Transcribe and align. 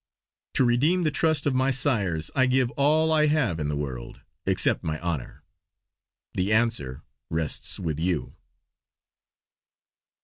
To 0.55 0.63
redeem 0.65 1.03
the 1.03 1.11
trust 1.11 1.45
of 1.45 1.53
my 1.53 1.69
sires 1.69 2.31
I 2.35 2.47
give 2.47 2.71
all 2.71 3.11
I 3.11 3.27
have 3.27 3.59
in 3.59 3.69
the 3.69 3.75
world, 3.75 4.21
except 4.47 4.83
my 4.83 4.99
honour! 4.99 5.43
The 6.33 6.51
answer 6.53 7.03
rests 7.29 7.79
with 7.79 7.99
you!" 7.99 8.35